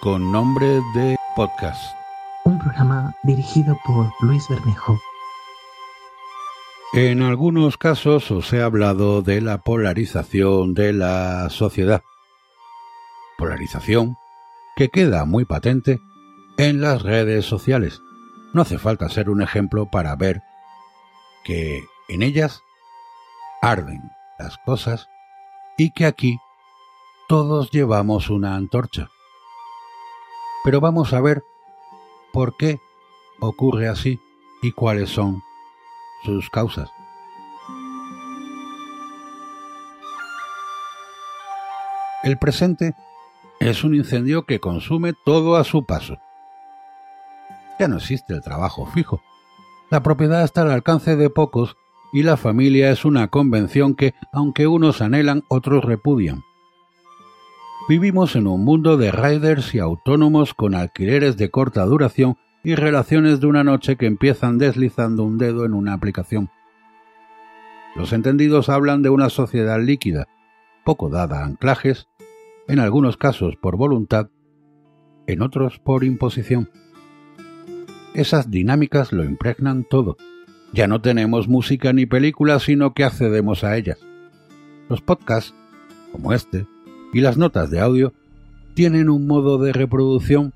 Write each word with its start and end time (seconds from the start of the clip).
Con 0.00 0.30
nombre 0.30 0.80
de 0.94 1.16
podcast. 1.34 1.92
Un 2.44 2.56
programa 2.60 3.16
dirigido 3.24 3.76
por 3.84 4.12
Luis 4.20 4.48
Bermejo. 4.48 4.96
En 6.92 7.20
algunos 7.20 7.76
casos 7.78 8.30
os 8.30 8.52
he 8.52 8.62
hablado 8.62 9.22
de 9.22 9.40
la 9.40 9.58
polarización 9.58 10.74
de 10.74 10.92
la 10.92 11.50
sociedad. 11.50 12.02
Polarización 13.38 14.16
que 14.76 14.88
queda 14.88 15.24
muy 15.24 15.44
patente 15.44 15.98
en 16.58 16.80
las 16.80 17.02
redes 17.02 17.44
sociales. 17.46 18.00
No 18.54 18.62
hace 18.62 18.78
falta 18.78 19.08
ser 19.08 19.28
un 19.28 19.42
ejemplo 19.42 19.90
para 19.90 20.14
ver 20.14 20.42
que 21.44 21.82
en 22.08 22.22
ellas 22.22 22.62
arden 23.62 24.12
las 24.38 24.58
cosas 24.58 25.08
y 25.76 25.90
que 25.90 26.06
aquí 26.06 26.38
todos 27.28 27.72
llevamos 27.72 28.30
una 28.30 28.54
antorcha. 28.54 29.08
Pero 30.68 30.82
vamos 30.82 31.14
a 31.14 31.22
ver 31.22 31.44
por 32.30 32.54
qué 32.58 32.78
ocurre 33.40 33.88
así 33.88 34.20
y 34.60 34.72
cuáles 34.72 35.08
son 35.08 35.42
sus 36.26 36.50
causas. 36.50 36.90
El 42.22 42.38
presente 42.38 42.94
es 43.60 43.82
un 43.82 43.94
incendio 43.94 44.44
que 44.44 44.60
consume 44.60 45.14
todo 45.24 45.56
a 45.56 45.64
su 45.64 45.86
paso. 45.86 46.18
Ya 47.80 47.88
no 47.88 47.96
existe 47.96 48.34
el 48.34 48.42
trabajo 48.42 48.84
fijo. 48.84 49.22
La 49.88 50.02
propiedad 50.02 50.44
está 50.44 50.60
al 50.60 50.70
alcance 50.70 51.16
de 51.16 51.30
pocos 51.30 51.78
y 52.12 52.24
la 52.24 52.36
familia 52.36 52.90
es 52.90 53.06
una 53.06 53.28
convención 53.28 53.94
que, 53.94 54.14
aunque 54.34 54.66
unos 54.66 55.00
anhelan, 55.00 55.44
otros 55.48 55.82
repudian. 55.82 56.44
Vivimos 57.88 58.36
en 58.36 58.46
un 58.46 58.64
mundo 58.64 58.98
de 58.98 59.10
riders 59.10 59.74
y 59.74 59.78
autónomos 59.78 60.52
con 60.52 60.74
alquileres 60.74 61.38
de 61.38 61.50
corta 61.50 61.86
duración 61.86 62.36
y 62.62 62.74
relaciones 62.74 63.40
de 63.40 63.46
una 63.46 63.64
noche 63.64 63.96
que 63.96 64.04
empiezan 64.04 64.58
deslizando 64.58 65.24
un 65.24 65.38
dedo 65.38 65.64
en 65.64 65.72
una 65.72 65.94
aplicación. 65.94 66.50
Los 67.96 68.12
entendidos 68.12 68.68
hablan 68.68 69.00
de 69.00 69.08
una 69.08 69.30
sociedad 69.30 69.80
líquida, 69.80 70.28
poco 70.84 71.08
dada 71.08 71.40
a 71.40 71.46
anclajes, 71.46 72.08
en 72.68 72.78
algunos 72.78 73.16
casos 73.16 73.56
por 73.56 73.78
voluntad, 73.78 74.28
en 75.26 75.40
otros 75.40 75.78
por 75.78 76.04
imposición. 76.04 76.68
Esas 78.12 78.50
dinámicas 78.50 79.14
lo 79.14 79.24
impregnan 79.24 79.84
todo. 79.88 80.18
Ya 80.74 80.88
no 80.88 81.00
tenemos 81.00 81.48
música 81.48 81.94
ni 81.94 82.04
películas, 82.04 82.64
sino 82.64 82.92
que 82.92 83.04
accedemos 83.04 83.64
a 83.64 83.78
ellas. 83.78 83.98
Los 84.90 85.00
podcasts, 85.00 85.54
como 86.12 86.34
este, 86.34 86.66
y 87.12 87.20
las 87.20 87.36
notas 87.36 87.70
de 87.70 87.80
audio, 87.80 88.12
tienen 88.74 89.08
un 89.08 89.26
modo 89.26 89.58
de 89.58 89.72
reproducción 89.72 90.52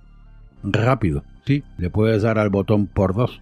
rápido, 0.62 1.24
Sí, 1.44 1.64
le 1.76 1.90
puedes 1.90 2.22
dar 2.22 2.38
al 2.38 2.50
botón 2.50 2.86
por 2.86 3.14
dos. 3.14 3.40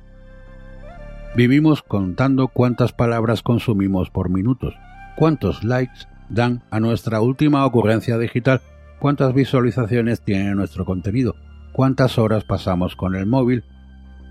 Vivimos 1.37 1.83
contando 1.83 2.49
cuántas 2.49 2.93
palabras 2.93 3.43
consumimos 3.43 4.11
por 4.11 4.31
minutos, 4.31 4.75
cuántos 5.17 5.63
likes 5.65 6.07
dan 6.29 6.63
a 6.71 6.81
nuestra 6.81 7.21
última 7.21 7.65
ocurrencia 7.67 8.19
digital, 8.19 8.63
cuántas 8.99 9.35
visualizaciones 9.35 10.23
tiene 10.23 10.55
nuestro 10.55 10.85
contenido, 10.85 11.37
cuántas 11.73 12.19
horas 12.19 12.45
pasamos 12.45 12.97
con 12.97 13.15
el 13.15 13.27
móvil, 13.27 13.65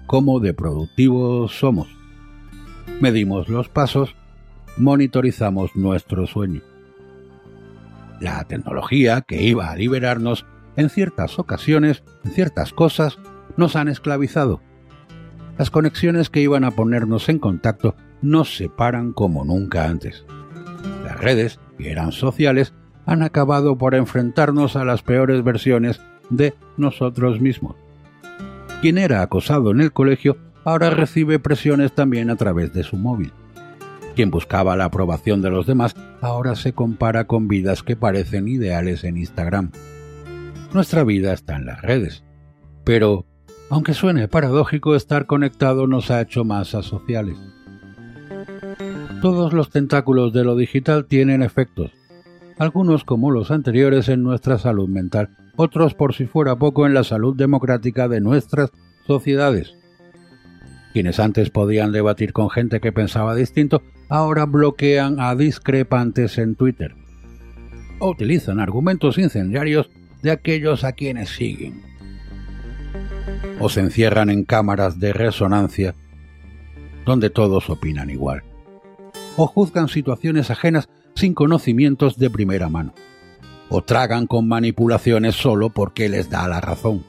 cómo 0.08 0.40
de 0.40 0.54
productivos 0.54 1.58
somos. 1.58 1.88
Medimos 3.00 3.50
los 3.50 3.70
pasos, 3.70 4.16
monitorizamos 4.78 5.76
nuestro 5.76 6.26
sueño. 6.26 6.62
La 8.20 8.44
tecnología 8.46 9.22
que 9.22 9.42
iba 9.42 9.70
a 9.70 9.76
liberarnos 9.76 10.46
en 10.76 10.90
ciertas 10.90 11.40
ocasiones, 11.40 12.04
en 12.24 12.32
ciertas 12.32 12.74
cosas, 12.74 13.18
nos 13.58 13.76
han 13.76 13.88
esclavizado. 13.88 14.62
Las 15.58 15.72
conexiones 15.72 16.30
que 16.30 16.42
iban 16.42 16.64
a 16.64 16.72
ponernos 16.72 17.30
en 17.30 17.40
contacto 17.40 17.96
nos 18.22 18.56
separan 18.56 19.14
como 19.14 19.44
nunca 19.44 19.86
antes. 19.86 20.26
Las 21.04 21.20
redes, 21.20 21.60
que 21.78 21.92
eran 21.92 22.12
sociales, 22.12 22.74
han 23.06 23.24
acabado 23.24 23.78
por 23.78 23.96
enfrentarnos 23.96 24.76
a 24.76 24.86
las 24.86 25.02
peores 25.02 25.44
versiones 25.44 26.02
de 26.30 26.54
nosotros 26.78 27.42
mismos. 27.42 27.76
Quien 28.82 28.98
era 28.98 29.22
acosado 29.22 29.72
en 29.72 29.82
el 29.82 29.92
colegio 29.92 30.38
ahora 30.64 30.90
recibe 30.90 31.40
presiones 31.40 31.94
también 31.94 32.30
a 32.30 32.36
través 32.36 32.74
de 32.74 32.84
su 32.84 32.96
móvil. 32.96 33.34
Quien 34.20 34.32
buscaba 34.32 34.76
la 34.76 34.84
aprobación 34.84 35.42
de 35.42 35.50
los 35.50 35.66
demás 35.66 35.96
ahora 36.20 36.58
se 36.58 36.74
compara 36.74 37.24
con 37.24 37.48
vidas 37.48 37.84
que 37.84 37.96
parecen 37.96 38.50
ideales 38.50 39.06
en 39.06 39.16
Instagram. 39.16 39.72
Nuestra 40.74 41.06
vida 41.06 41.32
está 41.32 41.56
en 41.56 41.66
las 41.66 41.82
redes. 41.82 42.26
Pero, 42.84 43.26
aunque 43.70 43.94
suene 43.94 44.28
paradójico, 44.28 44.94
estar 44.94 45.26
conectado 45.26 45.88
nos 45.88 46.12
ha 46.12 46.20
hecho 46.20 46.44
más 46.44 46.76
asociales. 46.76 47.38
Todos 49.22 49.54
los 49.54 49.70
tentáculos 49.70 50.34
de 50.34 50.44
lo 50.44 50.58
digital 50.58 51.06
tienen 51.06 51.42
efectos, 51.42 51.92
algunos 52.58 53.06
como 53.06 53.32
los 53.32 53.52
anteriores 53.52 54.10
en 54.10 54.22
nuestra 54.22 54.58
salud 54.58 54.90
mental, 54.90 55.30
otros 55.56 55.94
por 55.94 56.14
si 56.14 56.26
fuera 56.26 56.58
poco 56.58 56.86
en 56.86 56.94
la 56.94 57.06
salud 57.06 57.38
democrática 57.38 58.10
de 58.10 58.20
nuestras 58.20 58.70
sociedades. 59.08 59.76
Quienes 60.92 61.22
antes 61.22 61.52
podían 61.52 61.94
debatir 61.94 62.34
con 62.34 62.50
gente 62.50 62.82
que 62.82 62.92
pensaba 62.92 63.34
distinto, 63.34 63.82
ahora 64.10 64.46
bloquean 64.46 65.20
a 65.20 65.36
discrepantes 65.36 66.38
en 66.38 66.56
Twitter. 66.56 66.96
O 68.00 68.10
utilizan 68.10 68.60
argumentos 68.60 69.18
incendiarios 69.18 69.90
de 70.22 70.32
aquellos 70.32 70.84
a 70.84 70.94
quienes 70.94 71.30
siguen. 71.30 71.82
O 73.60 73.70
se 73.70 73.82
encierran 73.82 74.30
en 74.30 74.44
cámaras 74.44 75.00
de 75.00 75.14
resonancia 75.14 75.96
donde 77.06 77.30
todos 77.30 77.70
opinan 77.70 78.10
igual, 78.10 78.44
o 79.36 79.48
juzgan 79.48 79.88
situaciones 79.88 80.52
ajenas 80.52 80.90
sin 81.16 81.34
conocimientos 81.34 82.18
de 82.18 82.30
primera 82.30 82.70
mano, 82.70 82.94
o 83.70 83.82
tragan 83.82 84.28
con 84.28 84.48
manipulaciones 84.48 85.36
solo 85.36 85.70
porque 85.70 86.08
les 86.08 86.30
da 86.30 86.48
la 86.48 86.62
razón, 86.62 87.04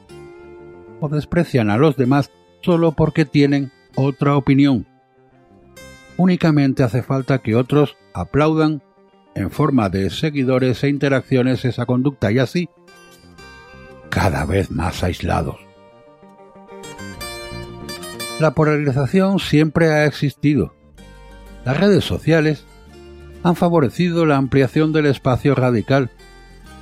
o 0.99 1.07
desprecian 1.07 1.69
a 1.69 1.77
los 1.77 1.97
demás 1.97 2.31
solo 2.61 2.93
porque 2.93 3.25
tienen 3.25 3.71
otra 3.95 4.35
opinión. 4.35 4.87
Únicamente 6.17 6.83
hace 6.83 7.01
falta 7.01 7.39
que 7.39 7.55
otros 7.55 7.97
aplaudan 8.13 8.83
en 9.35 9.49
forma 9.49 9.89
de 9.89 10.09
seguidores 10.09 10.83
e 10.83 10.89
interacciones 10.89 11.65
esa 11.65 11.85
conducta 11.85 12.31
y 12.31 12.39
así 12.39 12.69
cada 14.09 14.45
vez 14.45 14.71
más 14.71 15.03
aislados. 15.03 15.55
La 18.39 18.51
polarización 18.51 19.39
siempre 19.39 19.89
ha 19.89 20.05
existido. 20.05 20.73
Las 21.63 21.79
redes 21.79 22.03
sociales 22.03 22.65
han 23.43 23.55
favorecido 23.55 24.25
la 24.25 24.37
ampliación 24.37 24.91
del 24.91 25.05
espacio 25.05 25.55
radical 25.55 26.11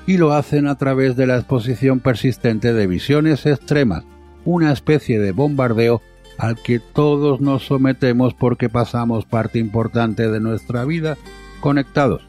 y 0.08 0.18
lo 0.18 0.34
hacen 0.34 0.68
a 0.68 0.78
través 0.78 1.16
de 1.16 1.28
la 1.28 1.38
exposición 1.38 2.00
persistente 2.00 2.74
de 2.74 2.88
visiones 2.88 3.46
extremas, 3.46 4.06
una 4.44 4.72
especie 4.72 5.20
de 5.20 5.32
bombardeo 5.34 6.02
al 6.40 6.56
que 6.56 6.80
todos 6.80 7.42
nos 7.42 7.66
sometemos 7.66 8.34
porque 8.34 8.68
pasamos 8.70 9.26
parte 9.26 9.60
importante 9.60 10.32
de 10.32 10.40
nuestra 10.40 10.86
vida 10.86 11.18
conectados. 11.60 12.24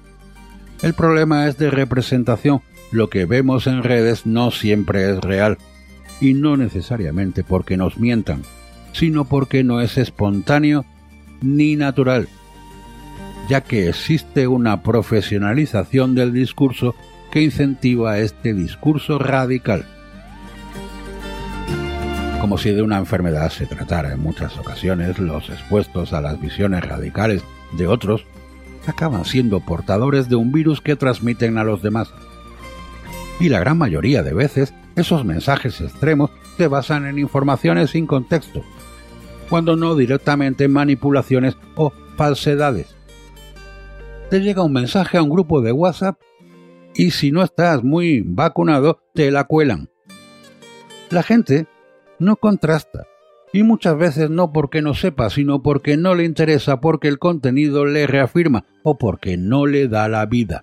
El 0.83 0.93
problema 0.93 1.47
es 1.47 1.57
de 1.57 1.71
representación. 1.71 2.61
Lo 2.93 3.09
que 3.09 3.25
vemos 3.25 3.67
en 3.67 3.83
redes 3.83 4.27
no 4.27 4.51
siempre 4.51 5.11
es 5.11 5.21
real, 5.21 5.57
y 6.21 6.35
no 6.35 6.57
necesariamente 6.59 7.45
porque 7.45 7.77
nos 7.79 7.99
mientan 7.99 8.43
sino 8.93 9.25
porque 9.25 9.65
no 9.65 9.81
es 9.81 9.99
espontáneo 9.99 10.85
ni 11.41 11.77
natural, 11.77 12.29
ya 13.49 13.63
que 13.63 13.89
existe 13.89 14.47
una 14.47 14.83
profesionalización 14.83 16.15
del 16.15 16.33
discurso 16.33 16.95
que 17.31 17.43
incentiva 17.43 18.19
este 18.19 18.55
discurso 18.55 19.19
radical. 19.19 19.87
Como 22.41 22.57
si 22.57 22.71
de 22.71 22.81
una 22.81 22.97
enfermedad 22.97 23.51
se 23.51 23.67
tratara 23.67 24.15
en 24.15 24.21
muchas 24.21 24.57
ocasiones, 24.57 25.19
los 25.19 25.51
expuestos 25.51 26.15
a 26.15 26.23
las 26.23 26.41
visiones 26.41 26.83
radicales 26.83 27.45
de 27.73 27.87
otros 27.87 28.25
acaban 28.87 29.27
siendo 29.27 29.61
portadores 29.61 30.31
de 30.31 30.37
un 30.37 30.51
virus 30.51 30.81
que 30.81 30.97
transmiten 30.97 31.59
a 31.59 31.65
los 31.65 31.83
demás. 31.83 32.13
Y 33.41 33.51
la 33.51 33.61
gran 33.61 33.77
mayoría 33.77 34.23
de 34.23 34.33
veces 34.33 34.73
esos 34.97 35.25
mensajes 35.25 35.83
extremos 35.83 36.31
se 36.57 36.67
basan 36.67 37.07
en 37.07 37.19
informaciones 37.19 37.91
sin 37.91 38.07
contexto, 38.07 38.65
cuando 39.51 39.77
no 39.77 39.95
directamente 39.95 40.65
en 40.65 40.73
manipulaciones 40.73 41.59
o 41.77 41.93
falsedades. 42.17 42.97
Te 44.31 44.41
llega 44.41 44.63
un 44.63 44.73
mensaje 44.73 45.19
a 45.19 45.23
un 45.23 45.29
grupo 45.29 45.61
de 45.61 45.73
WhatsApp 45.73 46.19
y 46.95 47.11
si 47.11 47.33
no 47.33 47.43
estás 47.43 47.85
muy 47.85 48.23
vacunado, 48.25 49.03
te 49.13 49.31
la 49.31 49.45
cuelan. 49.45 49.91
La 51.11 51.23
gente 51.23 51.67
no 52.21 52.37
contrasta, 52.37 53.07
y 53.53 53.65
muchas 53.65 53.99
veces 53.99 54.31
no 54.31 54.53
porque 54.53 54.81
no 54.83 54.95
sepa, 54.95 55.29
sino 55.31 55.63
porque 55.63 55.97
no 55.97 56.15
le 56.15 56.25
interesa, 56.25 56.81
porque 56.81 57.09
el 57.09 57.19
contenido 57.19 57.85
le 57.85 58.07
reafirma 58.07 58.65
o 58.85 58.97
porque 58.97 59.37
no 59.37 59.67
le 59.67 59.89
da 59.89 60.09
la 60.09 60.25
vida. 60.27 60.63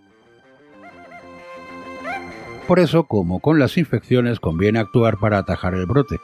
Por 2.67 2.79
eso, 2.79 3.05
como 3.05 3.39
con 3.39 3.59
las 3.59 3.77
infecciones, 3.77 4.39
conviene 4.39 4.79
actuar 4.79 5.17
para 5.19 5.37
atajar 5.37 5.73
el 5.73 5.85
brote. 5.85 6.17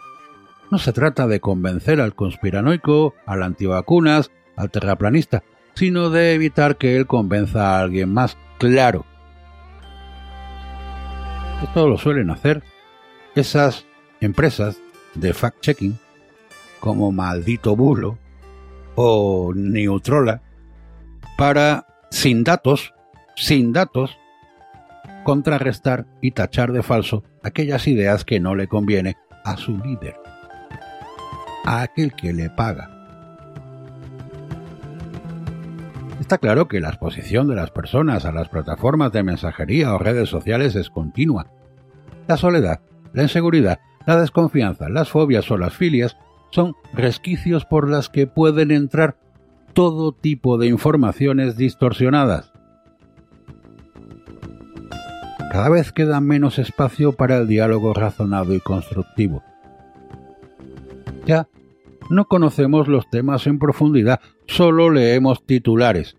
No 0.71 0.77
se 0.77 0.91
trata 0.91 1.27
de 1.27 1.39
convencer 1.39 2.01
al 2.01 2.15
conspiranoico, 2.15 3.13
al 3.25 3.44
antivacunas, 3.44 4.31
al 4.56 4.69
terraplanista, 4.69 5.44
sino 5.75 6.09
de 6.09 6.33
evitar 6.33 6.77
que 6.77 6.97
él 6.97 7.07
convenza 7.07 7.77
a 7.77 7.81
alguien 7.81 8.13
más. 8.13 8.38
Claro. 8.57 9.06
Esto 11.63 11.88
lo 11.88 11.97
suelen 11.97 12.29
hacer 12.29 12.62
esas 13.36 13.86
empresas 14.19 14.81
de 15.15 15.33
fact-checking 15.33 15.98
como 16.80 17.12
Maldito 17.12 17.75
Bulo 17.75 18.18
o 18.95 19.54
Neutrola 19.56 20.42
para, 21.38 21.88
sin 22.12 22.44
datos, 22.44 22.94
sin 23.36 23.74
datos, 23.74 24.18
contrarrestar 25.24 26.06
y 26.21 26.31
tachar 26.31 26.71
de 26.71 26.83
falso 26.83 27.24
aquellas 27.44 27.88
ideas 27.88 28.25
que 28.25 28.39
no 28.39 28.56
le 28.56 28.68
conviene 28.68 29.18
a 29.44 29.57
su 29.57 29.77
líder, 29.77 30.15
a 31.65 31.81
aquel 31.81 32.13
que 32.13 32.33
le 32.33 32.50
paga. 32.50 32.89
Está 36.19 36.38
claro 36.38 36.68
que 36.68 36.80
la 36.80 36.89
exposición 36.89 37.48
de 37.48 37.56
las 37.56 37.71
personas 37.71 38.25
a 38.25 38.31
las 38.31 38.48
plataformas 38.48 39.12
de 39.12 39.24
mensajería 39.24 39.94
o 39.94 39.98
redes 39.98 40.30
sociales 40.30 40.75
es 40.75 40.89
continua. 40.89 41.48
La 42.27 42.38
soledad, 42.38 42.80
la 43.13 43.24
inseguridad, 43.24 43.80
la 44.05 44.19
desconfianza, 44.19 44.89
las 44.89 45.09
fobias 45.09 45.50
o 45.51 45.57
las 45.57 45.73
filias 45.73 46.17
son 46.51 46.75
resquicios 46.94 47.65
por 47.65 47.89
las 47.89 48.09
que 48.09 48.27
pueden 48.27 48.71
entrar 48.71 49.17
todo 49.73 50.11
tipo 50.11 50.57
de 50.57 50.67
informaciones 50.67 51.57
distorsionadas. 51.57 52.51
Cada 55.51 55.69
vez 55.69 55.91
queda 55.91 56.19
menos 56.19 56.59
espacio 56.59 57.13
para 57.13 57.38
el 57.38 57.47
diálogo 57.47 57.94
razonado 57.94 58.53
y 58.53 58.59
constructivo. 58.59 59.44
Ya 61.25 61.47
no 62.09 62.25
conocemos 62.25 62.88
los 62.88 63.09
temas 63.09 63.47
en 63.47 63.59
profundidad, 63.59 64.19
solo 64.47 64.89
leemos 64.89 65.45
titulares. 65.45 66.17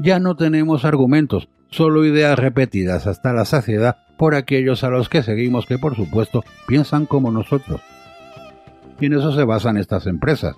Ya 0.00 0.18
no 0.18 0.36
tenemos 0.36 0.84
argumentos, 0.84 1.48
solo 1.70 2.04
ideas 2.04 2.38
repetidas 2.38 3.06
hasta 3.06 3.32
la 3.32 3.44
saciedad 3.44 4.05
por 4.16 4.34
aquellos 4.34 4.84
a 4.84 4.90
los 4.90 5.08
que 5.08 5.22
seguimos 5.22 5.66
que 5.66 5.78
por 5.78 5.96
supuesto 5.96 6.44
piensan 6.66 7.06
como 7.06 7.30
nosotros. 7.30 7.80
Y 9.00 9.06
en 9.06 9.14
eso 9.14 9.32
se 9.32 9.44
basan 9.44 9.76
estas 9.76 10.06
empresas, 10.06 10.56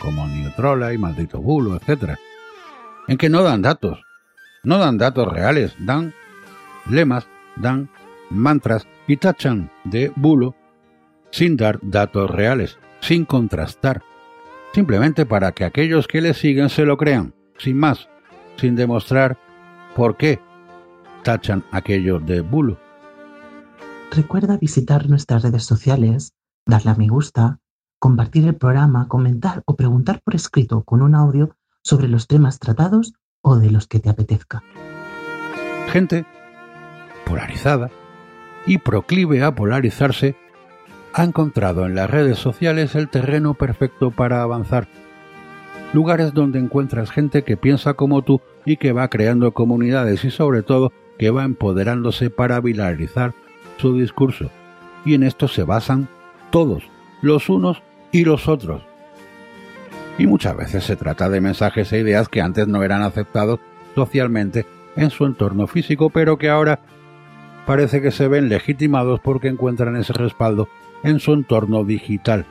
como 0.00 0.26
Neutrola 0.26 0.92
y 0.92 0.98
Maldito 0.98 1.40
Bulo, 1.40 1.76
etc. 1.76 2.14
En 3.08 3.18
que 3.18 3.28
no 3.28 3.42
dan 3.42 3.62
datos, 3.62 4.00
no 4.62 4.78
dan 4.78 4.98
datos 4.98 5.28
reales, 5.28 5.74
dan 5.78 6.14
lemas, 6.88 7.26
dan 7.56 7.90
mantras 8.30 8.86
y 9.06 9.16
tachan 9.16 9.70
de 9.84 10.12
bulo 10.16 10.54
sin 11.30 11.56
dar 11.56 11.78
datos 11.82 12.30
reales, 12.30 12.78
sin 13.00 13.24
contrastar, 13.24 14.02
simplemente 14.72 15.26
para 15.26 15.52
que 15.52 15.64
aquellos 15.64 16.08
que 16.08 16.20
le 16.20 16.34
siguen 16.34 16.68
se 16.70 16.84
lo 16.84 16.96
crean, 16.96 17.34
sin 17.58 17.78
más, 17.78 18.08
sin 18.56 18.76
demostrar 18.76 19.38
por 19.94 20.16
qué 20.16 20.40
tachan 21.22 21.64
aquello 21.70 22.18
de 22.18 22.40
bulo. 22.40 22.78
Recuerda 24.10 24.56
visitar 24.56 25.08
nuestras 25.08 25.42
redes 25.42 25.64
sociales, 25.64 26.32
darle 26.66 26.90
a 26.90 26.94
me 26.94 27.08
gusta, 27.08 27.58
compartir 27.98 28.46
el 28.46 28.54
programa, 28.54 29.08
comentar 29.08 29.62
o 29.66 29.76
preguntar 29.76 30.22
por 30.24 30.34
escrito 30.34 30.82
con 30.84 31.02
un 31.02 31.14
audio 31.14 31.56
sobre 31.82 32.08
los 32.08 32.26
temas 32.26 32.58
tratados 32.58 33.12
o 33.42 33.56
de 33.56 33.70
los 33.70 33.86
que 33.86 34.00
te 34.00 34.08
apetezca. 34.08 34.62
Gente 35.88 36.26
polarizada 37.26 37.90
y 38.66 38.78
proclive 38.78 39.42
a 39.42 39.54
polarizarse 39.54 40.36
ha 41.14 41.24
encontrado 41.24 41.86
en 41.86 41.94
las 41.94 42.10
redes 42.10 42.38
sociales 42.38 42.94
el 42.94 43.08
terreno 43.08 43.54
perfecto 43.54 44.10
para 44.10 44.42
avanzar. 44.42 44.88
Lugares 45.92 46.34
donde 46.34 46.58
encuentras 46.58 47.10
gente 47.10 47.44
que 47.44 47.56
piensa 47.56 47.94
como 47.94 48.22
tú 48.22 48.40
y 48.64 48.76
que 48.76 48.92
va 48.92 49.08
creando 49.08 49.52
comunidades 49.52 50.24
y 50.24 50.30
sobre 50.30 50.62
todo 50.62 50.92
que 51.18 51.30
va 51.30 51.44
empoderándose 51.44 52.30
para 52.30 52.60
viralizar 52.60 53.34
su 53.76 53.96
discurso. 53.96 54.50
Y 55.04 55.14
en 55.14 55.22
esto 55.22 55.48
se 55.48 55.64
basan 55.64 56.08
todos, 56.50 56.84
los 57.22 57.48
unos 57.48 57.82
y 58.12 58.24
los 58.24 58.48
otros. 58.48 58.82
Y 60.18 60.26
muchas 60.26 60.56
veces 60.56 60.84
se 60.84 60.96
trata 60.96 61.28
de 61.28 61.40
mensajes 61.40 61.92
e 61.92 62.00
ideas 62.00 62.28
que 62.28 62.40
antes 62.40 62.66
no 62.66 62.82
eran 62.82 63.02
aceptados 63.02 63.60
socialmente 63.94 64.66
en 64.96 65.10
su 65.10 65.26
entorno 65.26 65.66
físico, 65.66 66.10
pero 66.10 66.38
que 66.38 66.48
ahora 66.48 66.80
parece 67.66 68.00
que 68.00 68.10
se 68.10 68.28
ven 68.28 68.48
legitimados 68.48 69.20
porque 69.20 69.48
encuentran 69.48 69.96
ese 69.96 70.12
respaldo 70.12 70.68
en 71.04 71.20
su 71.20 71.32
entorno 71.32 71.84
digital. 71.84 72.46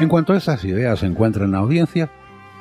En 0.00 0.08
cuanto 0.08 0.34
esas 0.34 0.64
ideas 0.64 1.02
encuentran 1.02 1.54
audiencia, 1.54 2.10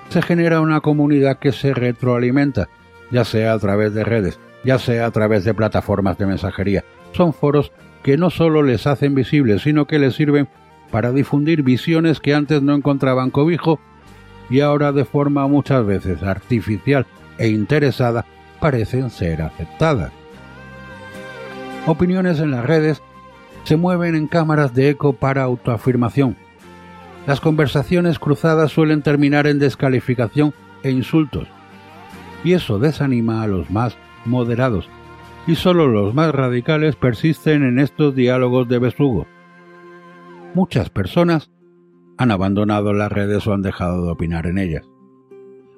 se 0.09 0.21
genera 0.21 0.61
una 0.61 0.81
comunidad 0.81 1.39
que 1.39 1.51
se 1.51 1.73
retroalimenta, 1.73 2.69
ya 3.11 3.25
sea 3.25 3.53
a 3.53 3.59
través 3.59 3.93
de 3.93 4.03
redes, 4.03 4.39
ya 4.63 4.79
sea 4.79 5.05
a 5.05 5.11
través 5.11 5.43
de 5.43 5.53
plataformas 5.53 6.17
de 6.17 6.25
mensajería. 6.25 6.83
Son 7.13 7.33
foros 7.33 7.71
que 8.03 8.17
no 8.17 8.29
solo 8.29 8.63
les 8.63 8.87
hacen 8.87 9.15
visibles, 9.15 9.63
sino 9.63 9.85
que 9.85 9.99
les 9.99 10.15
sirven 10.15 10.47
para 10.91 11.11
difundir 11.11 11.63
visiones 11.63 12.19
que 12.19 12.33
antes 12.33 12.61
no 12.61 12.73
encontraban 12.73 13.29
cobijo 13.29 13.79
y 14.49 14.61
ahora 14.61 14.91
de 14.91 15.05
forma 15.05 15.47
muchas 15.47 15.85
veces 15.85 16.23
artificial 16.23 17.05
e 17.37 17.49
interesada 17.49 18.25
parecen 18.59 19.09
ser 19.09 19.41
aceptadas. 19.41 20.11
Opiniones 21.85 22.39
en 22.39 22.51
las 22.51 22.65
redes 22.65 23.01
se 23.63 23.77
mueven 23.77 24.15
en 24.15 24.27
cámaras 24.27 24.73
de 24.73 24.89
eco 24.89 25.13
para 25.13 25.43
autoafirmación. 25.43 26.35
Las 27.27 27.39
conversaciones 27.39 28.19
cruzadas 28.19 28.71
suelen 28.71 29.01
terminar 29.01 29.47
en 29.47 29.59
descalificación 29.59 30.53
e 30.83 30.91
insultos, 30.91 31.47
y 32.43 32.53
eso 32.53 32.79
desanima 32.79 33.43
a 33.43 33.47
los 33.47 33.69
más 33.69 33.97
moderados, 34.25 34.89
y 35.47 35.55
solo 35.55 35.87
los 35.87 36.13
más 36.13 36.33
radicales 36.33 36.95
persisten 36.95 37.63
en 37.63 37.79
estos 37.79 38.15
diálogos 38.15 38.67
de 38.67 38.79
besugo. 38.79 39.25
Muchas 40.53 40.89
personas 40.89 41.51
han 42.17 42.31
abandonado 42.31 42.93
las 42.93 43.11
redes 43.11 43.47
o 43.47 43.53
han 43.53 43.61
dejado 43.61 44.05
de 44.05 44.11
opinar 44.11 44.45
en 44.45 44.57
ellas. 44.57 44.87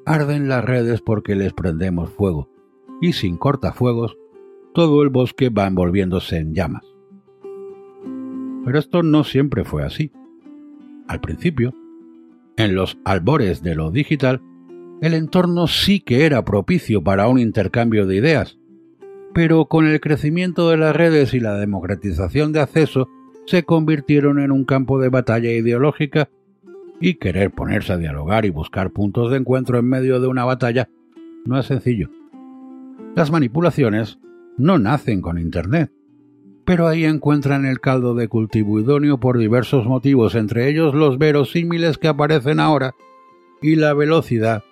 Arden 0.05 0.49
las 0.49 0.65
redes 0.65 1.01
porque 1.01 1.35
les 1.35 1.53
prendemos 1.53 2.09
fuego, 2.09 2.49
y 3.01 3.13
sin 3.13 3.37
cortafuegos, 3.37 4.17
todo 4.73 5.03
el 5.03 5.09
bosque 5.09 5.49
va 5.49 5.67
envolviéndose 5.67 6.37
en 6.37 6.53
llamas. 6.53 6.85
Pero 8.65 8.79
esto 8.79 9.03
no 9.03 9.23
siempre 9.23 9.63
fue 9.63 9.83
así. 9.83 10.11
Al 11.07 11.19
principio, 11.19 11.73
en 12.57 12.75
los 12.75 12.97
albores 13.05 13.63
de 13.63 13.75
lo 13.75 13.91
digital, 13.91 14.41
el 15.01 15.15
entorno 15.15 15.65
sí 15.65 15.99
que 15.99 16.25
era 16.25 16.45
propicio 16.45 17.03
para 17.03 17.27
un 17.27 17.39
intercambio 17.39 18.05
de 18.05 18.17
ideas, 18.17 18.59
pero 19.33 19.65
con 19.65 19.87
el 19.87 19.99
crecimiento 19.99 20.69
de 20.69 20.77
las 20.77 20.95
redes 20.95 21.33
y 21.33 21.39
la 21.39 21.55
democratización 21.55 22.53
de 22.53 22.61
acceso 22.61 23.09
se 23.47 23.63
convirtieron 23.63 24.39
en 24.39 24.51
un 24.51 24.63
campo 24.63 24.99
de 24.99 25.09
batalla 25.09 25.51
ideológica 25.51 26.29
y 26.99 27.15
querer 27.15 27.49
ponerse 27.49 27.93
a 27.93 27.97
dialogar 27.97 28.45
y 28.45 28.51
buscar 28.51 28.91
puntos 28.91 29.31
de 29.31 29.37
encuentro 29.37 29.79
en 29.79 29.85
medio 29.85 30.21
de 30.21 30.27
una 30.27 30.45
batalla 30.45 30.87
no 31.45 31.57
es 31.57 31.65
sencillo. 31.65 32.11
Las 33.15 33.31
manipulaciones 33.31 34.19
no 34.57 34.77
nacen 34.77 35.21
con 35.21 35.39
Internet, 35.39 35.91
pero 36.63 36.87
ahí 36.87 37.05
encuentran 37.05 37.65
el 37.65 37.79
caldo 37.79 38.13
de 38.13 38.27
cultivo 38.27 38.79
idóneo 38.79 39.19
por 39.19 39.39
diversos 39.39 39.87
motivos, 39.87 40.35
entre 40.35 40.69
ellos 40.69 40.93
los 40.93 41.17
verosímiles 41.17 41.97
que 41.97 42.07
aparecen 42.07 42.59
ahora 42.59 42.93
y 43.63 43.75
la 43.75 43.95
velocidad 43.95 44.63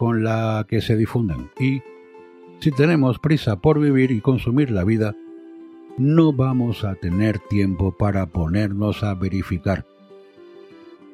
con 0.00 0.24
la 0.24 0.64
que 0.66 0.80
se 0.80 0.96
difunden. 0.96 1.50
Y 1.60 1.82
si 2.60 2.70
tenemos 2.70 3.18
prisa 3.18 3.60
por 3.60 3.78
vivir 3.78 4.12
y 4.12 4.22
consumir 4.22 4.70
la 4.70 4.82
vida, 4.82 5.14
no 5.98 6.32
vamos 6.32 6.84
a 6.84 6.94
tener 6.94 7.38
tiempo 7.38 7.94
para 7.98 8.24
ponernos 8.24 9.02
a 9.02 9.12
verificar. 9.12 9.84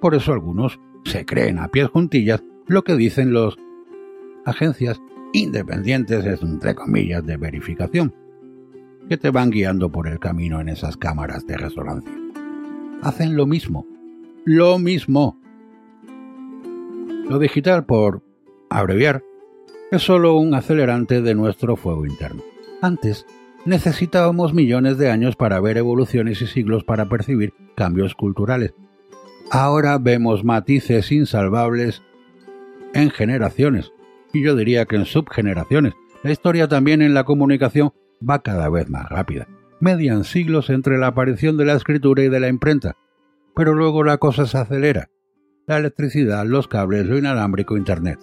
Por 0.01 0.15
eso 0.15 0.33
algunos 0.33 0.79
se 1.05 1.27
creen 1.27 1.59
a 1.59 1.67
pies 1.67 1.89
juntillas 1.89 2.45
lo 2.69 2.85
que 2.85 2.95
dicen 2.95 3.33
los 3.33 3.59
agencias 4.45 5.03
independientes, 5.33 6.25
entre 6.41 6.77
comillas, 6.77 7.27
de 7.27 7.39
verificación. 7.39 8.15
que 9.09 9.17
te 9.17 9.31
van 9.31 9.51
guiando 9.51 9.91
por 9.91 10.07
el 10.07 10.21
camino 10.21 10.61
en 10.61 10.69
esas 10.69 10.97
cámaras 10.97 11.45
de 11.45 11.57
resonancia. 11.57 12.13
Hacen 13.03 13.37
lo 13.37 13.47
mismo, 13.47 13.85
lo 14.45 14.79
mismo. 14.79 15.41
Lo 17.29 17.41
digital, 17.41 17.85
por 17.85 18.26
abreviar, 18.71 19.23
es 19.91 20.03
solo 20.03 20.37
un 20.37 20.55
acelerante 20.55 21.23
de 21.23 21.35
nuestro 21.35 21.77
fuego 21.77 22.07
interno. 22.07 22.43
Antes, 22.83 23.27
necesitábamos 23.65 24.55
millones 24.55 24.99
de 24.99 25.11
años 25.11 25.37
para 25.37 25.61
ver 25.61 25.79
evoluciones 25.79 26.43
y 26.43 26.47
siglos 26.47 26.85
para 26.85 27.09
percibir 27.09 27.55
cambios 27.77 28.15
culturales. 28.15 28.75
Ahora 29.51 29.99
vemos 29.99 30.45
matices 30.45 31.13
insalvables 31.13 32.03
en 32.95 33.11
generaciones, 33.11 33.93
y 34.33 34.43
yo 34.43 34.57
diría 34.57 34.87
que 34.87 34.97
en 34.97 35.05
subgeneraciones. 35.05 35.95
La 36.23 36.33
historia 36.33 36.67
también 36.67 37.03
en 37.03 37.15
la 37.15 37.25
comunicación 37.25 37.93
va 38.29 38.43
cada 38.43 38.69
vez 38.69 38.89
más 38.89 39.09
rápida. 39.09 39.47
Median 39.81 40.25
siglos 40.25 40.71
entre 40.71 40.99
la 40.99 41.09
aparición 41.09 41.57
de 41.57 41.67
la 41.67 41.75
escritura 41.75 42.25
y 42.25 42.29
de 42.29 42.41
la 42.41 42.49
imprenta. 42.49 42.97
Pero 43.55 43.75
luego 43.75 44.03
la 44.03 44.19
cosa 44.19 44.47
se 44.47 44.59
acelera. 44.59 45.11
La 45.67 45.79
electricidad, 45.79 46.45
los 46.47 46.69
cables, 46.69 47.07
lo 47.07 47.19
inalámbrico, 47.19 47.77
Internet. 47.77 48.19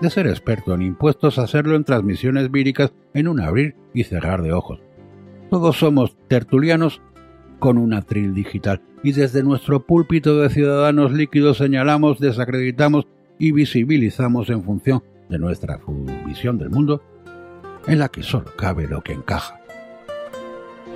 De 0.00 0.10
ser 0.10 0.28
experto 0.28 0.74
en 0.74 0.82
impuestos, 0.82 1.38
hacerlo 1.38 1.74
en 1.74 1.84
transmisiones 1.84 2.50
víricas 2.50 2.92
en 3.14 3.26
un 3.26 3.40
abrir 3.40 3.74
y 3.94 4.04
cerrar 4.04 4.42
de 4.42 4.52
ojos. 4.52 4.80
Todos 5.50 5.78
somos 5.78 6.16
tertulianos 6.28 7.02
con 7.58 7.78
un 7.78 7.92
atril 7.92 8.32
digital 8.34 8.80
y 9.02 9.12
desde 9.12 9.42
nuestro 9.42 9.84
púlpito 9.84 10.38
de 10.38 10.50
ciudadanos 10.50 11.12
líquidos 11.12 11.58
señalamos, 11.58 12.20
desacreditamos 12.20 13.06
y 13.38 13.52
visibilizamos 13.52 14.50
en 14.50 14.62
función 14.62 15.02
de 15.28 15.38
nuestra 15.38 15.80
visión 16.26 16.58
del 16.58 16.70
mundo, 16.70 17.02
en 17.86 17.98
la 17.98 18.08
que 18.08 18.22
solo 18.22 18.50
cabe 18.56 18.86
lo 18.86 19.02
que 19.02 19.12
encaja. 19.12 19.60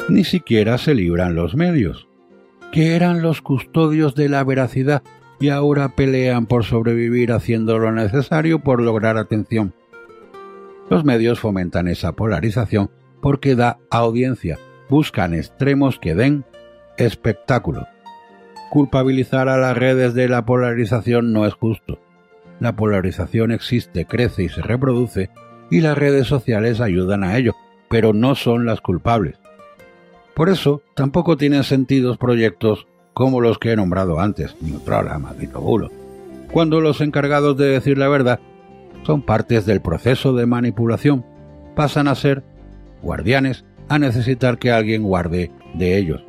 Ni 0.09 0.25
siquiera 0.25 0.78
se 0.78 0.94
libran 0.94 1.35
los 1.35 1.54
medios, 1.54 2.09
que 2.73 2.94
eran 2.94 3.23
los 3.23 3.42
custodios 3.42 4.14
de 4.14 4.28
la 4.28 4.44
veracidad 4.44 5.02
y 5.42 5.50
ahora 5.50 5.90
pelean 5.90 6.46
por 6.46 6.64
sobrevivir 6.64 7.32
haciendo 7.32 7.78
lo 7.78 7.92
necesario 7.92 8.61
por 8.61 8.80
lograr 8.80 9.18
atención. 9.18 9.75
Los 10.88 11.04
medios 11.04 11.40
fomentan 11.40 11.88
esa 11.88 12.12
polarización 12.12 12.90
porque 13.20 13.54
da 13.54 13.78
audiencia, 13.90 14.58
buscan 14.88 15.34
extremos 15.34 15.99
que 15.99 16.14
den 16.14 16.44
espectáculo. 16.96 17.87
Culpabilizar 18.70 19.49
a 19.49 19.58
las 19.58 19.76
redes 19.76 20.14
de 20.14 20.28
la 20.28 20.46
polarización 20.46 21.32
no 21.32 21.46
es 21.46 21.54
justo 21.54 21.99
la 22.62 22.76
polarización 22.76 23.50
existe, 23.50 24.04
crece 24.04 24.44
y 24.44 24.49
se 24.49 24.62
reproduce, 24.62 25.30
y 25.68 25.80
las 25.80 25.99
redes 25.99 26.28
sociales 26.28 26.80
ayudan 26.80 27.25
a 27.25 27.37
ello, 27.37 27.56
pero 27.90 28.12
no 28.12 28.37
son 28.37 28.66
las 28.66 28.80
culpables. 28.80 29.40
Por 30.34 30.49
eso, 30.49 30.80
tampoco 30.94 31.37
tienen 31.37 31.64
sentido 31.64 32.14
proyectos 32.16 32.87
como 33.14 33.40
los 33.40 33.59
que 33.59 33.73
he 33.73 33.76
nombrado 33.76 34.21
antes, 34.21 34.57
Neutrola, 34.61 35.19
maldito 35.19 35.61
bulo, 35.61 35.90
cuando 36.52 36.81
los 36.81 37.00
encargados 37.00 37.57
de 37.57 37.66
decir 37.66 37.99
la 37.99 38.09
verdad 38.09 38.40
son 39.04 39.23
partes 39.23 39.66
del 39.66 39.81
proceso 39.81 40.35
de 40.35 40.47
manipulación, 40.47 41.25
pasan 41.75 42.09
a 42.09 42.14
ser 42.14 42.42
guardianes 43.02 43.64
a 43.88 43.99
necesitar 43.99 44.59
que 44.59 44.71
alguien 44.71 45.02
guarde 45.02 45.50
de 45.75 45.99
ellos. 45.99 46.25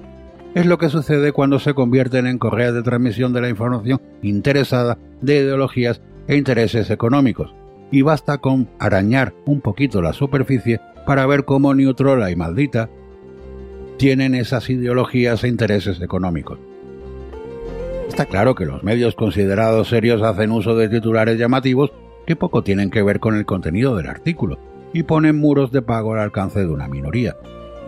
Es 0.55 0.65
lo 0.65 0.77
que 0.77 0.89
sucede 0.89 1.31
cuando 1.31 1.59
se 1.59 1.73
convierten 1.73 2.27
en 2.27 2.37
correas 2.37 2.73
de 2.73 2.83
transmisión 2.83 3.33
de 3.33 3.41
la 3.41 3.49
información 3.49 4.01
interesada 4.21 4.97
de 5.21 5.37
ideologías 5.37 6.01
e 6.27 6.37
intereses 6.37 6.89
económicos, 6.89 7.53
y 7.91 8.01
basta 8.01 8.37
con 8.37 8.69
arañar 8.79 9.33
un 9.45 9.61
poquito 9.61 10.01
la 10.01 10.13
superficie 10.13 10.79
para 11.05 11.25
ver 11.25 11.45
cómo 11.45 11.73
Neutrola 11.73 12.31
y 12.31 12.35
Maldita 12.35 12.89
tienen 13.97 14.35
esas 14.35 14.69
ideologías 14.69 15.43
e 15.43 15.47
intereses 15.47 16.01
económicos. 16.01 16.59
Está 18.13 18.27
claro 18.27 18.53
que 18.53 18.67
los 18.67 18.83
medios 18.83 19.15
considerados 19.15 19.87
serios 19.87 20.21
hacen 20.21 20.51
uso 20.51 20.75
de 20.75 20.87
titulares 20.87 21.39
llamativos 21.39 21.91
que 22.27 22.35
poco 22.35 22.61
tienen 22.61 22.91
que 22.91 23.01
ver 23.01 23.19
con 23.19 23.35
el 23.35 23.47
contenido 23.47 23.95
del 23.95 24.05
artículo 24.05 24.59
y 24.93 25.01
ponen 25.01 25.39
muros 25.39 25.71
de 25.71 25.81
pago 25.81 26.13
al 26.13 26.19
alcance 26.19 26.59
de 26.59 26.67
una 26.67 26.87
minoría. 26.87 27.35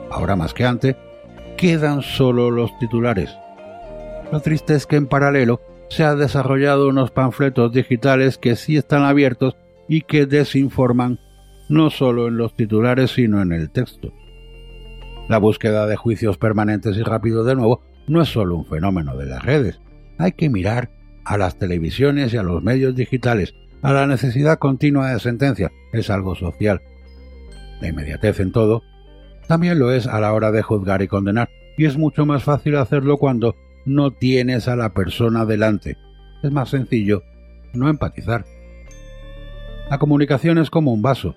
Ahora 0.09 0.35
más 0.35 0.55
que 0.55 0.65
antes, 0.65 0.95
quedan 1.57 2.01
solo 2.01 2.49
los 2.49 2.75
titulares. 2.79 3.37
Lo 4.31 4.39
triste 4.39 4.73
es 4.73 4.87
que 4.87 4.95
en 4.95 5.05
paralelo 5.05 5.61
se 5.89 6.03
han 6.03 6.17
desarrollado 6.17 6.89
unos 6.89 7.11
panfletos 7.11 7.71
digitales 7.71 8.39
que 8.39 8.55
sí 8.55 8.77
están 8.77 9.03
abiertos 9.03 9.55
y 9.87 10.01
que 10.01 10.25
desinforman 10.25 11.19
no 11.69 11.91
solo 11.91 12.29
en 12.29 12.37
los 12.37 12.55
titulares 12.55 13.11
sino 13.11 13.43
en 13.43 13.51
el 13.51 13.69
texto. 13.69 14.11
La 15.29 15.37
búsqueda 15.37 15.85
de 15.85 15.97
juicios 15.97 16.39
permanentes 16.39 16.97
y 16.97 17.03
rápidos 17.03 17.45
de 17.45 17.53
nuevo 17.53 17.81
no 18.07 18.23
es 18.23 18.29
solo 18.29 18.55
un 18.55 18.65
fenómeno 18.65 19.15
de 19.15 19.27
las 19.27 19.45
redes. 19.45 19.79
Hay 20.17 20.33
que 20.33 20.49
mirar 20.49 20.89
a 21.23 21.37
las 21.37 21.57
televisiones 21.57 22.33
y 22.33 22.37
a 22.37 22.43
los 22.43 22.63
medios 22.63 22.95
digitales, 22.95 23.53
a 23.81 23.93
la 23.93 24.07
necesidad 24.07 24.59
continua 24.59 25.11
de 25.11 25.19
sentencia. 25.19 25.71
Es 25.93 26.09
algo 26.09 26.35
social. 26.35 26.81
La 27.81 27.89
inmediatez 27.89 28.39
en 28.39 28.51
todo 28.51 28.83
también 29.47 29.77
lo 29.77 29.91
es 29.91 30.07
a 30.07 30.19
la 30.19 30.33
hora 30.33 30.51
de 30.51 30.61
juzgar 30.61 31.01
y 31.01 31.07
condenar, 31.07 31.49
y 31.77 31.85
es 31.85 31.97
mucho 31.97 32.25
más 32.25 32.43
fácil 32.43 32.77
hacerlo 32.77 33.17
cuando 33.17 33.55
no 33.85 34.11
tienes 34.11 34.67
a 34.67 34.75
la 34.75 34.93
persona 34.93 35.45
delante. 35.45 35.97
Es 36.41 36.51
más 36.51 36.69
sencillo 36.69 37.23
no 37.73 37.89
empatizar. 37.89 38.45
La 39.89 39.99
comunicación 39.99 40.57
es 40.57 40.69
como 40.69 40.93
un 40.93 41.01
vaso. 41.01 41.35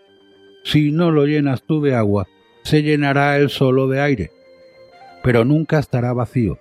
Si 0.65 0.91
no 0.91 1.11
lo 1.11 1.27
llenas 1.27 1.63
tú 1.65 1.83
de 1.83 1.95
agua, 1.95 2.27
se 2.63 2.83
llenará 2.83 3.37
él 3.37 3.51
solo 3.51 3.89
de 3.89 4.01
aire, 4.01 4.31
pero 5.23 5.45
nunca 5.45 5.79
estará 5.79 6.13
vacío. 6.13 6.59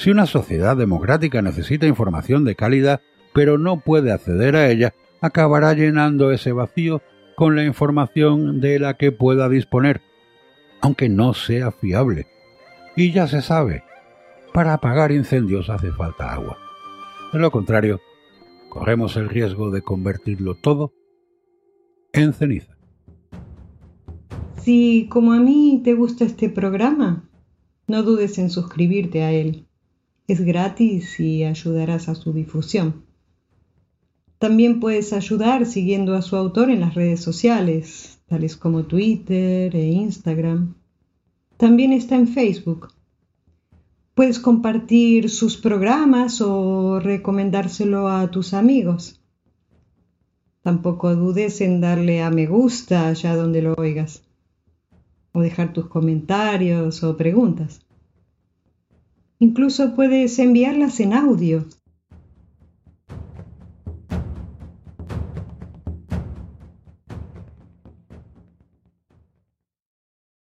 Si 0.00 0.10
una 0.10 0.24
sociedad 0.24 0.78
democrática 0.78 1.42
necesita 1.42 1.86
información 1.86 2.42
de 2.42 2.56
calidad, 2.56 3.02
pero 3.34 3.58
no 3.58 3.80
puede 3.80 4.12
acceder 4.12 4.56
a 4.56 4.70
ella, 4.70 4.94
acabará 5.20 5.74
llenando 5.74 6.30
ese 6.30 6.52
vacío 6.52 7.02
con 7.36 7.54
la 7.54 7.64
información 7.64 8.62
de 8.62 8.78
la 8.78 8.94
que 8.94 9.12
pueda 9.12 9.50
disponer, 9.50 10.00
aunque 10.80 11.10
no 11.10 11.34
sea 11.34 11.70
fiable. 11.70 12.28
Y 12.96 13.12
ya 13.12 13.28
se 13.28 13.42
sabe, 13.42 13.84
para 14.54 14.72
apagar 14.72 15.12
incendios 15.12 15.68
hace 15.68 15.92
falta 15.92 16.32
agua. 16.32 16.56
De 17.34 17.38
lo 17.38 17.50
contrario, 17.50 18.00
corremos 18.70 19.16
el 19.16 19.28
riesgo 19.28 19.70
de 19.70 19.82
convertirlo 19.82 20.54
todo 20.54 20.94
en 22.14 22.32
ceniza. 22.32 22.74
Si 24.62 25.08
como 25.10 25.34
a 25.34 25.40
mí 25.40 25.82
te 25.84 25.92
gusta 25.92 26.24
este 26.24 26.48
programa, 26.48 27.28
no 27.86 28.02
dudes 28.02 28.38
en 28.38 28.48
suscribirte 28.48 29.24
a 29.24 29.32
él. 29.32 29.66
Es 30.30 30.40
gratis 30.40 31.18
y 31.18 31.42
ayudarás 31.42 32.08
a 32.08 32.14
su 32.14 32.32
difusión. 32.32 33.04
También 34.38 34.78
puedes 34.78 35.12
ayudar 35.12 35.66
siguiendo 35.66 36.14
a 36.14 36.22
su 36.22 36.36
autor 36.36 36.70
en 36.70 36.80
las 36.80 36.94
redes 36.94 37.20
sociales, 37.20 38.20
tales 38.26 38.56
como 38.56 38.84
Twitter 38.84 39.74
e 39.74 39.86
Instagram. 39.86 40.74
También 41.56 41.92
está 41.92 42.14
en 42.14 42.28
Facebook 42.28 42.90
Puedes 44.20 44.38
compartir 44.38 45.30
sus 45.30 45.56
programas 45.56 46.40
o 46.40 47.00
recomendárselo 47.00 48.06
a 48.06 48.30
tus 48.30 48.54
amigos. 48.54 49.20
Tampoco 50.62 51.16
dudes 51.16 51.60
en 51.60 51.80
darle 51.80 52.22
a 52.22 52.30
me 52.30 52.46
gusta 52.46 53.08
allá 53.08 53.34
donde 53.34 53.62
lo 53.62 53.74
oigas, 53.78 54.22
o 55.32 55.40
dejar 55.40 55.72
tus 55.72 55.88
comentarios 55.88 57.02
o 57.02 57.16
preguntas. 57.16 57.80
Incluso 59.42 59.94
puedes 59.96 60.38
enviarlas 60.38 61.00
en 61.00 61.14
audio 61.14 61.64